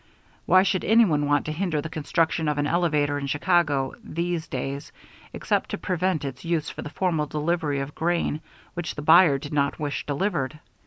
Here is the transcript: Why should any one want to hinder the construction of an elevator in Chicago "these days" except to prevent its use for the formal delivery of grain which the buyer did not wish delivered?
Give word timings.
Why 0.47 0.63
should 0.63 0.83
any 0.83 1.05
one 1.05 1.27
want 1.27 1.45
to 1.45 1.51
hinder 1.51 1.79
the 1.79 1.87
construction 1.87 2.47
of 2.47 2.57
an 2.57 2.65
elevator 2.65 3.19
in 3.19 3.27
Chicago 3.27 3.93
"these 4.03 4.47
days" 4.47 4.91
except 5.31 5.69
to 5.69 5.77
prevent 5.77 6.25
its 6.25 6.43
use 6.43 6.71
for 6.71 6.81
the 6.81 6.89
formal 6.89 7.27
delivery 7.27 7.79
of 7.81 7.93
grain 7.93 8.41
which 8.73 8.95
the 8.95 9.03
buyer 9.03 9.37
did 9.37 9.53
not 9.53 9.77
wish 9.79 10.03
delivered? 10.07 10.57